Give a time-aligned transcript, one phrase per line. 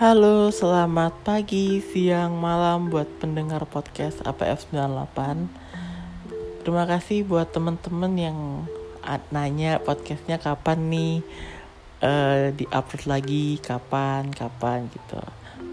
[0.00, 6.64] Halo, selamat pagi, siang, malam buat pendengar podcast APF 98.
[6.64, 8.64] Terima kasih buat temen-temen yang
[9.28, 11.20] nanya podcastnya kapan nih
[12.00, 15.20] uh, di upload lagi, kapan, kapan gitu.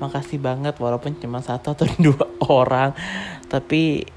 [0.04, 2.92] Makasih banget walaupun cuma satu atau dua orang,
[3.48, 4.12] tapi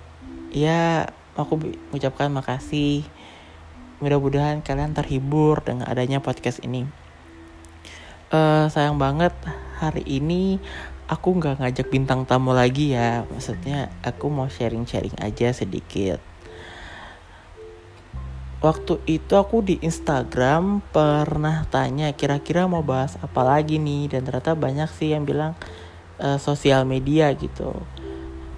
[0.51, 1.07] ya
[1.39, 1.55] aku
[1.95, 3.07] mengucapkan makasih.
[4.03, 6.83] Mudah-mudahan kalian terhibur dengan adanya podcast ini.
[8.35, 9.31] Uh, sayang banget
[9.81, 10.61] hari ini
[11.09, 13.25] aku nggak ngajak bintang tamu lagi ya.
[13.33, 16.21] Maksudnya aku mau sharing-sharing aja sedikit.
[18.61, 24.13] Waktu itu aku di Instagram pernah tanya kira-kira mau bahas apa lagi nih?
[24.13, 25.57] Dan ternyata banyak sih yang bilang
[26.21, 27.73] uh, sosial media gitu.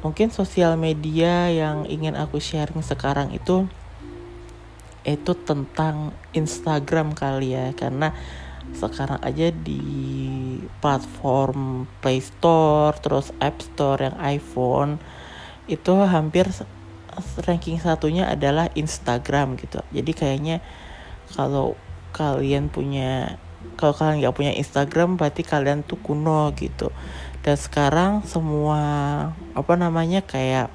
[0.03, 3.71] Mungkin sosial media yang ingin aku sharing sekarang itu
[5.07, 7.71] itu tentang Instagram kali ya.
[7.79, 8.11] Karena
[8.73, 9.83] sekarang aja di
[10.81, 15.03] platform Play Store terus App Store yang iPhone
[15.71, 16.51] itu hampir
[17.45, 19.85] ranking satunya adalah Instagram gitu.
[19.93, 20.57] Jadi kayaknya
[21.33, 21.77] kalau
[22.13, 23.41] kalian punya
[23.79, 26.91] kalau kalian nggak punya Instagram berarti kalian tuh kuno gitu.
[27.43, 28.81] Dan sekarang semua
[29.55, 30.71] apa namanya kayak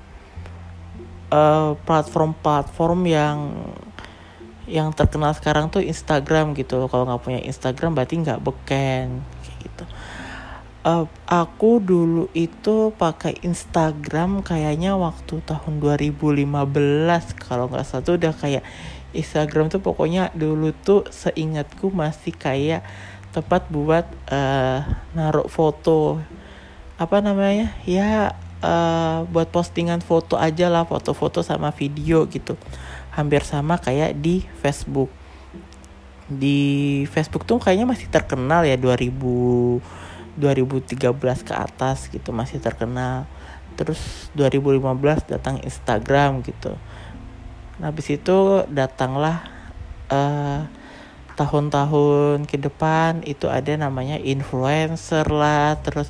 [1.32, 3.38] uh, platform-platform yang
[4.68, 9.86] yang terkenal sekarang tuh Instagram gitu kalau nggak punya Instagram berarti nggak beken kayak gitu.
[10.88, 16.48] Uh, aku dulu itu pakai Instagram kayaknya waktu tahun 2015
[17.44, 18.64] kalau nggak salah tuh udah kayak
[19.12, 22.84] Instagram tuh pokoknya dulu tuh seingatku masih kayak
[23.32, 24.84] tempat buat uh,
[25.16, 26.20] naruh foto.
[27.00, 27.76] Apa namanya?
[27.84, 32.58] Ya uh, buat postingan foto aja lah foto-foto sama video gitu
[33.18, 35.10] hampir sama kayak di Facebook.
[36.30, 40.06] Di Facebook tuh kayaknya masih terkenal ya 2000
[40.38, 43.26] 2013 ke atas gitu masih terkenal.
[43.74, 46.78] Terus 2015 datang Instagram gitu.
[47.82, 49.50] Nah habis itu datanglah
[50.14, 50.70] uh,
[51.38, 56.10] tahun-tahun ke depan itu ada namanya influencer lah terus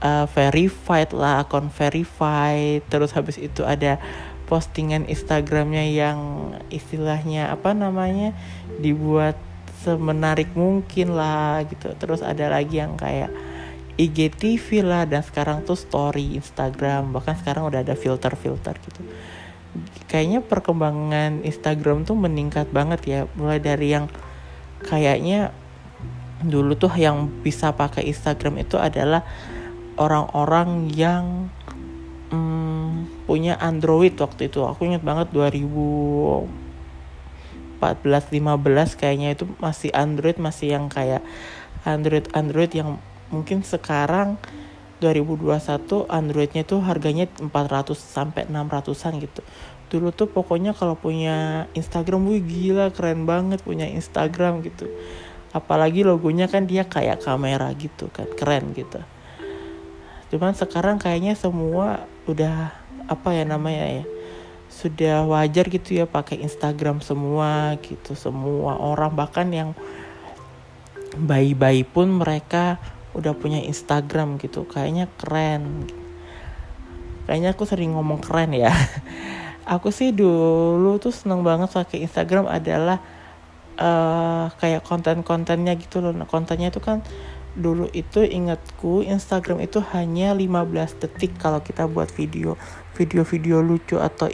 [0.00, 2.84] uh, verified lah akun verified.
[2.88, 4.00] Terus habis itu ada
[4.48, 6.18] postingan Instagramnya yang
[6.72, 8.32] istilahnya apa namanya
[8.80, 9.36] dibuat
[9.84, 11.92] semenarik mungkin lah gitu.
[11.94, 13.30] Terus ada lagi yang kayak
[14.00, 17.12] IGTV lah dan sekarang tuh story Instagram.
[17.12, 19.02] Bahkan sekarang udah ada filter-filter gitu.
[20.08, 23.20] Kayaknya perkembangan Instagram tuh meningkat banget ya.
[23.36, 24.08] Mulai dari yang
[24.82, 25.52] kayaknya
[26.40, 29.26] dulu tuh yang bisa pakai Instagram itu adalah
[29.98, 31.50] orang-orang yang
[32.32, 34.64] hmm, punya Android waktu itu.
[34.64, 36.48] Aku ingat banget 2014
[37.80, 41.22] 15 kayaknya itu masih Android masih yang kayak
[41.86, 44.40] Android Android yang mungkin sekarang
[44.98, 49.42] 2021 Androidnya tuh harganya 400 sampai 600an gitu.
[49.88, 54.90] Dulu tuh pokoknya kalau punya Instagram wih gila keren banget punya Instagram gitu.
[55.54, 59.00] Apalagi logonya kan dia kayak kamera gitu kan keren gitu.
[60.28, 62.72] Cuman sekarang kayaknya semua udah
[63.08, 64.04] apa ya namanya ya
[64.68, 69.70] sudah wajar gitu ya pakai Instagram semua gitu semua orang bahkan yang
[71.16, 72.76] bayi-bayi pun mereka
[73.16, 75.88] udah punya Instagram gitu kayaknya keren.
[77.26, 78.72] Kayaknya aku sering ngomong keren ya.
[79.68, 83.04] Aku sih dulu tuh seneng banget pakai Instagram adalah
[83.76, 86.16] uh, kayak konten-kontennya gitu loh.
[86.16, 87.04] Nah, kontennya itu kan
[87.56, 92.60] dulu itu ingatku Instagram itu hanya 15 detik kalau kita buat video.
[92.98, 94.28] Video-video lucu atau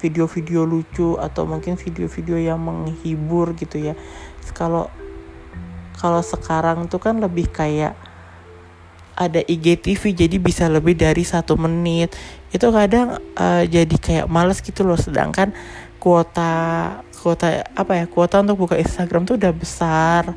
[0.00, 3.94] video-video lucu atau mungkin video-video yang menghibur gitu ya.
[4.56, 4.88] Kalau
[5.98, 7.94] kalau sekarang tuh kan lebih kayak
[9.14, 12.12] ada IGTV jadi bisa lebih dari satu menit.
[12.50, 14.98] Itu kadang uh, jadi kayak males gitu loh.
[14.98, 15.54] Sedangkan
[16.02, 16.52] kuota
[17.24, 20.34] kuota apa ya kuota untuk buka Instagram tuh udah besar.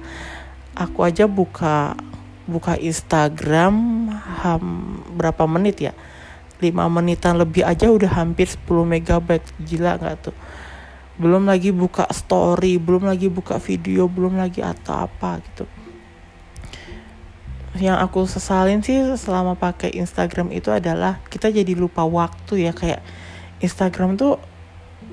[0.78, 1.98] Aku aja buka
[2.48, 4.08] buka Instagram
[4.42, 4.64] ham,
[5.14, 5.94] berapa menit ya?
[6.58, 9.46] 5 menitan lebih aja udah hampir 10 megabyte.
[9.62, 10.36] Gila nggak tuh?
[11.22, 15.66] Belum lagi buka story belum lagi buka video belum lagi atau apa gitu.
[17.78, 22.74] Yang aku sesalin sih selama pakai Instagram itu adalah kita jadi lupa waktu ya.
[22.74, 23.06] Kayak
[23.62, 24.42] Instagram tuh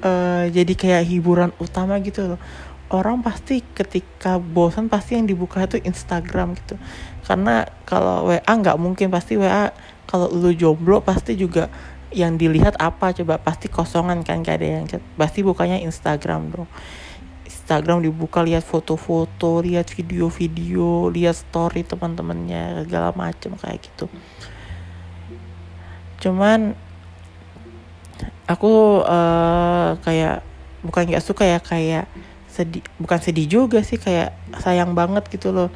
[0.00, 2.40] uh, jadi kayak hiburan utama gitu loh
[2.94, 6.78] orang pasti ketika bosan pasti yang dibuka itu Instagram gitu.
[7.26, 9.74] Karena kalau WA nggak mungkin pasti WA
[10.06, 11.66] kalau lu jomblo pasti juga
[12.14, 16.70] yang dilihat apa coba pasti kosongan kan gak ada yang chat pasti bukanya Instagram dong.
[17.42, 24.06] Instagram dibuka lihat foto-foto lihat video-video lihat story teman-temannya segala macam kayak gitu.
[26.22, 26.76] Cuman
[28.44, 30.44] aku uh, kayak
[30.84, 32.04] bukan nggak suka ya kayak
[32.54, 34.30] sedih bukan sedih juga sih kayak
[34.62, 35.70] sayang banget gitu loh.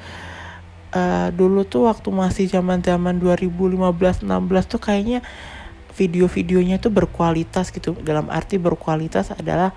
[0.89, 5.21] Uh, dulu tuh waktu masih zaman zaman 2015 16 tuh kayaknya
[5.99, 7.99] video-videonya tuh berkualitas gitu.
[7.99, 9.75] Dalam arti berkualitas adalah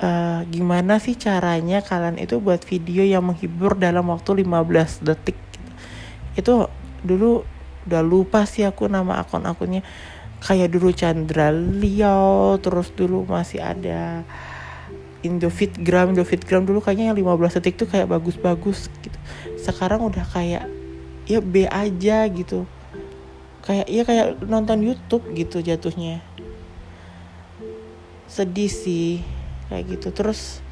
[0.00, 5.70] uh, gimana sih caranya kalian itu buat video yang menghibur dalam waktu 15 detik gitu.
[6.40, 6.54] itu
[7.04, 7.44] dulu
[7.84, 9.84] udah lupa sih aku nama akun-akunnya.
[10.40, 14.24] Kayak dulu Chandra Liao terus dulu masih ada
[15.20, 19.18] Indofitgram Indofitgram dulu kayaknya yang 15 detik tuh kayak bagus-bagus gitu.
[19.60, 20.64] Sekarang udah kayak
[21.28, 22.64] ya B aja gitu.
[23.60, 26.24] Kayak ya kayak nonton YouTube gitu jatuhnya.
[28.24, 29.20] Sedih sih
[29.68, 30.08] kayak gitu.
[30.16, 30.64] Terus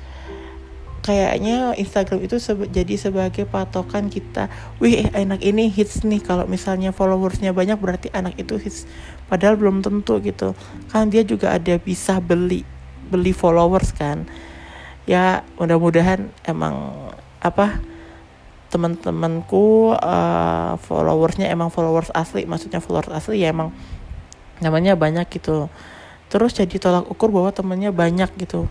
[1.04, 4.48] kayaknya Instagram itu sebe jadi sebagai patokan kita.
[4.80, 6.24] Wih enak ini hits nih.
[6.24, 8.88] Kalau misalnya followersnya banyak berarti anak itu hits.
[9.28, 10.56] Padahal belum tentu gitu.
[10.88, 12.77] Kan dia juga ada bisa beli
[13.08, 14.28] beli followers kan.
[15.08, 17.08] Ya mudah-mudahan emang
[17.40, 17.81] apa
[18.69, 23.72] teman-temanku uh, followersnya emang followers asli maksudnya followers asli ya emang
[24.60, 25.72] namanya banyak gitu
[26.28, 28.69] terus jadi tolak ukur bahwa temennya banyak gitu.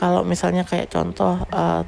[0.00, 1.84] Kalau misalnya kayak contoh uh,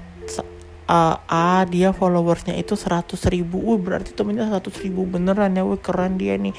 [0.90, 3.58] uh, A dia followersnya itu seratus ribu.
[3.64, 5.64] Uh, berarti temennya seratus ribu beneran ya.
[5.64, 6.52] Wih keren dia nih.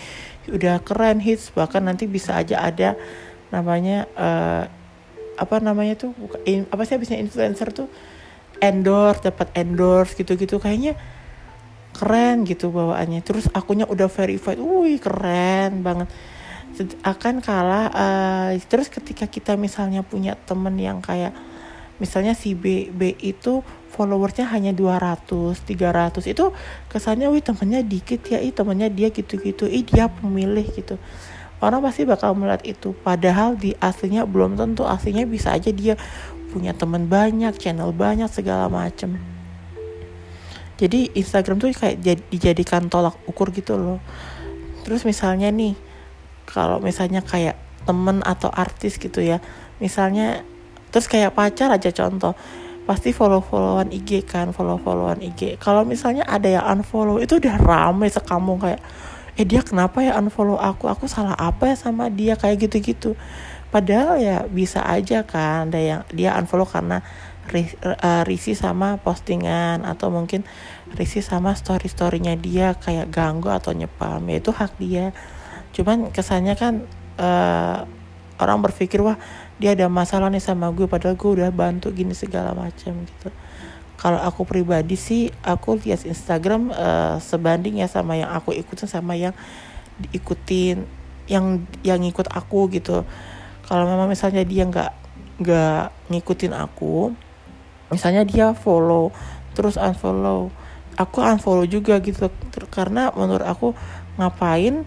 [0.49, 2.97] Udah keren hits bahkan nanti bisa aja ada
[3.53, 4.65] namanya uh,
[5.41, 6.13] apa namanya tuh
[6.45, 7.89] in, apa sih habisnya influencer tuh
[8.61, 10.93] endorse dapat endorse gitu-gitu kayaknya
[11.97, 13.25] keren gitu bawaannya.
[13.25, 16.07] Terus akunya udah verified wih keren banget.
[17.03, 21.35] Akan kalah uh, terus ketika kita misalnya punya temen yang kayak
[21.99, 23.61] misalnya si B B itu
[23.91, 26.45] followersnya hanya 200 300 itu
[26.89, 30.95] kesannya wih temennya dikit ya ih temennya dia gitu-gitu ih dia pemilih gitu
[31.61, 32.91] orang pasti bakal melihat itu.
[33.05, 34.83] Padahal di aslinya belum tentu.
[34.83, 35.95] Aslinya bisa aja dia
[36.51, 39.15] punya teman banyak channel banyak segala macem.
[40.81, 42.01] Jadi Instagram tuh kayak
[42.33, 44.01] dijadikan tolak ukur gitu loh.
[44.81, 45.77] Terus misalnya nih
[46.49, 47.55] kalau misalnya kayak
[47.85, 49.41] temen atau artis gitu ya
[49.81, 50.45] misalnya
[50.93, 52.35] terus kayak pacar aja contoh
[52.85, 57.55] pasti follow followan IG kan follow followan IG kalau misalnya ada yang unfollow itu udah
[57.57, 58.81] rame sekampung kayak
[59.41, 60.85] eh dia kenapa ya unfollow aku?
[60.85, 62.37] Aku salah apa ya sama dia?
[62.37, 63.11] Kayak gitu gitu
[63.71, 66.99] padahal ya bisa aja kan ada yang dia unfollow karena
[67.55, 70.43] uh, risi sama postingan atau mungkin
[70.99, 75.15] risi sama story storynya dia kayak ganggu atau nyepam ya itu hak dia.
[75.71, 76.83] Cuman kesannya kan
[77.15, 77.87] uh,
[78.43, 79.15] orang berpikir wah
[79.55, 83.29] dia ada masalah nih sama gue padahal gue udah bantu gini segala macam gitu
[84.01, 89.13] kalau aku pribadi sih aku lihat Instagram uh, sebanding ya sama yang aku ikutin sama
[89.13, 89.37] yang
[90.01, 90.89] diikutin
[91.29, 93.05] yang yang ngikut aku gitu.
[93.69, 94.91] Kalau memang misalnya dia nggak
[95.45, 97.13] nggak ngikutin aku
[97.93, 99.13] misalnya dia follow
[99.53, 100.49] terus unfollow
[100.97, 102.33] aku unfollow juga gitu.
[102.73, 103.77] Karena menurut aku
[104.17, 104.81] ngapain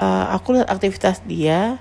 [0.00, 1.76] uh, aku lihat aktivitas dia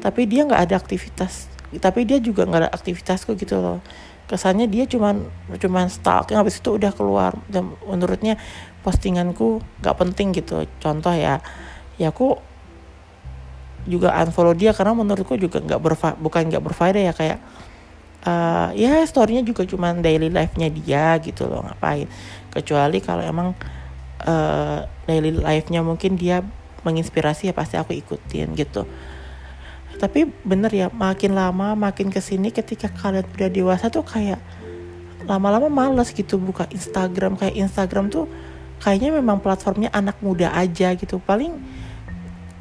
[0.00, 3.84] tapi dia nggak ada aktivitas tapi dia juga nggak ada aktivitasku gitu loh
[4.26, 5.22] kesannya dia cuman
[5.58, 7.32] cuman stalking habis itu udah keluar.
[7.46, 8.38] Dan menurutnya
[8.82, 10.66] postinganku nggak penting gitu.
[10.82, 11.40] Contoh ya
[11.96, 12.38] ya aku
[13.86, 17.38] juga unfollow dia karena menurutku juga nggak berfa bukan nggak berfaedah ya kayak
[18.26, 22.10] uh, ya storynya juga cuma daily life-nya dia gitu loh ngapain.
[22.50, 23.54] Kecuali kalau emang
[24.26, 26.42] uh, daily life-nya mungkin dia
[26.82, 28.86] menginspirasi ya pasti aku ikutin gitu
[29.96, 34.40] tapi bener ya makin lama makin ke sini ketika kalian udah dewasa tuh kayak
[35.26, 37.34] lama-lama males gitu buka Instagram.
[37.36, 38.30] Kayak Instagram tuh
[38.80, 41.18] kayaknya memang platformnya anak muda aja gitu.
[41.18, 41.58] Paling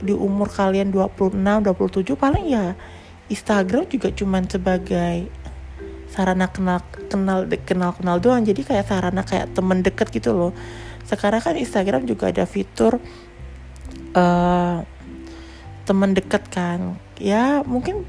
[0.02, 2.76] di umur kalian 26 27 paling ya
[3.32, 5.32] Instagram juga cuman sebagai
[6.12, 8.44] sarana kenal kenal kenal kenal doang.
[8.48, 10.52] Jadi kayak sarana kayak temen deket gitu loh.
[11.06, 12.98] Sekarang kan Instagram juga ada fitur
[14.18, 14.82] uh,
[15.86, 16.98] teman dekat kan.
[17.22, 18.04] Ya mungkin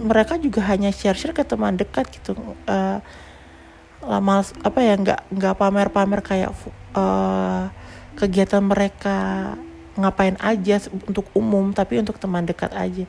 [0.00, 2.36] mereka juga hanya share share ke teman dekat gitu.
[2.66, 2.98] Uh,
[4.00, 6.50] lama apa ya nggak nggak pamer-pamer kayak
[6.96, 7.68] uh,
[8.16, 9.52] kegiatan mereka
[10.00, 13.04] ngapain aja untuk umum tapi untuk teman dekat aja.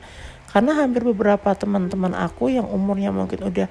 [0.52, 3.68] Karena hampir beberapa teman-teman aku yang umurnya mungkin udah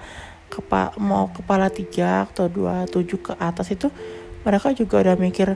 [0.52, 3.88] kepa mau kepala tiga atau dua tujuh ke atas itu
[4.44, 5.56] mereka juga udah mikir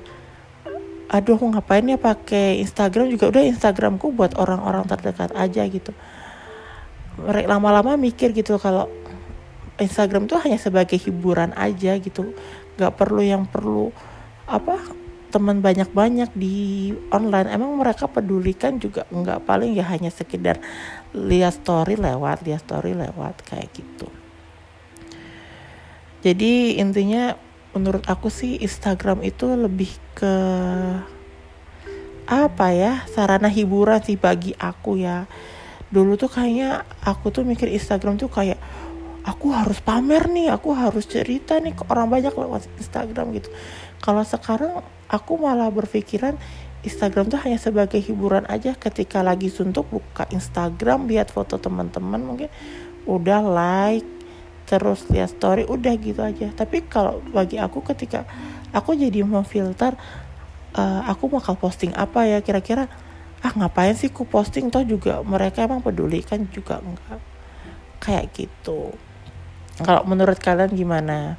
[1.12, 3.30] aduh aku ngapain ya pakai Instagram juga?
[3.30, 5.94] Udah Instagramku buat orang-orang terdekat aja gitu.
[7.26, 8.92] Lama-lama mikir gitu kalau
[9.80, 12.34] Instagram tuh hanya sebagai hiburan aja gitu.
[12.76, 13.92] Nggak perlu yang perlu
[14.50, 14.80] apa
[15.30, 17.52] teman banyak-banyak di online.
[17.52, 20.64] Emang mereka pedulikan juga nggak paling ya hanya sekedar
[21.12, 24.08] lihat story lewat lihat story lewat kayak gitu.
[26.26, 27.38] Jadi intinya
[27.76, 30.36] menurut aku sih Instagram itu lebih ke
[32.26, 35.28] apa ya sarana hiburan sih bagi aku ya.
[35.92, 38.58] Dulu tuh kayaknya aku tuh mikir Instagram tuh kayak
[39.28, 43.52] aku harus pamer nih aku harus cerita nih ke orang banyak lewat Instagram gitu.
[44.00, 44.80] Kalau sekarang
[45.12, 46.40] aku malah berpikiran
[46.86, 48.72] Instagram tuh hanya sebagai hiburan aja.
[48.80, 52.50] Ketika lagi suntuk buka Instagram lihat foto teman-teman mungkin
[53.06, 54.15] udah like
[54.66, 58.26] terus lihat story udah gitu aja tapi kalau bagi aku ketika
[58.74, 59.94] aku jadi memfilter
[60.74, 62.90] uh, aku bakal posting apa ya kira-kira
[63.46, 67.22] ah ngapain sih ku posting toh juga mereka emang peduli kan juga enggak
[68.02, 68.94] kayak gitu
[69.76, 71.36] kalau menurut kalian gimana?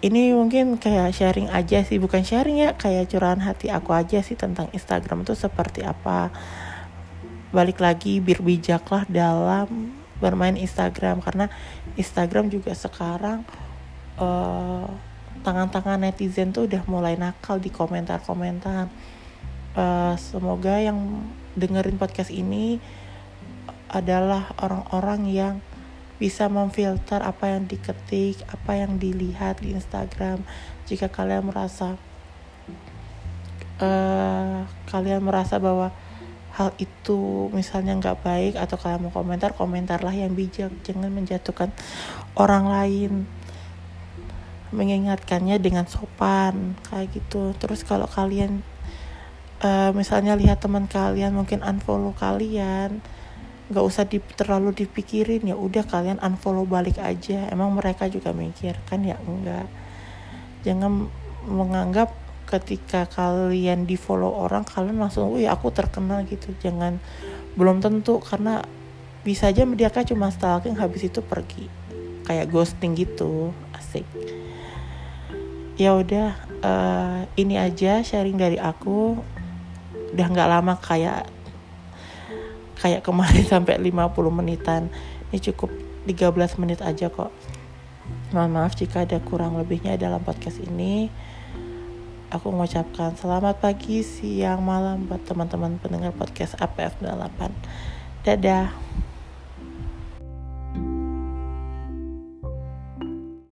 [0.00, 4.38] Ini mungkin kayak sharing aja sih, bukan sharing ya, kayak curahan hati aku aja sih
[4.38, 6.30] tentang Instagram itu seperti apa.
[7.50, 11.48] Balik lagi bir bijaklah dalam bermain Instagram karena
[11.96, 13.42] Instagram juga sekarang
[14.20, 14.86] uh,
[15.40, 18.92] tangan-tangan netizen tuh udah mulai nakal di komentar-komentar.
[19.72, 21.24] Uh, semoga yang
[21.56, 22.78] dengerin podcast ini
[23.90, 25.54] adalah orang-orang yang
[26.20, 30.44] bisa memfilter apa yang diketik, apa yang dilihat di Instagram.
[30.84, 31.96] Jika kalian merasa
[33.80, 35.90] uh, kalian merasa bahwa
[36.60, 41.72] hal itu misalnya nggak baik atau kalian mau komentar, komentarlah yang bijak, jangan menjatuhkan
[42.36, 43.12] orang lain.
[44.70, 47.56] Mengingatkannya dengan sopan kayak gitu.
[47.56, 48.60] Terus kalau kalian
[49.64, 53.00] uh, misalnya lihat teman kalian mungkin unfollow kalian,
[53.70, 58.74] nggak usah di, terlalu dipikirin ya udah kalian unfollow balik aja emang mereka juga mikir
[58.90, 59.70] kan ya enggak
[60.66, 61.06] jangan
[61.46, 62.10] menganggap
[62.50, 66.50] ketika kalian di follow orang kalian langsung wih aku terkenal gitu.
[66.58, 66.98] Jangan
[67.54, 68.66] belum tentu karena
[69.22, 71.70] bisa aja mereka cuma stalking habis itu pergi.
[72.26, 74.02] Kayak ghosting gitu asik.
[75.78, 79.14] Ya udah uh, ini aja sharing dari aku.
[80.10, 81.30] Udah nggak lama kayak
[82.82, 83.94] kayak kemarin sampai 50
[84.34, 84.90] menitan.
[85.30, 85.70] Ini cukup
[86.10, 87.30] 13 menit aja kok.
[88.34, 91.10] Mohon maaf jika ada kurang lebihnya dalam podcast ini
[92.30, 98.70] aku mengucapkan selamat pagi siang malam buat teman-teman pendengar podcast APF 8 dadah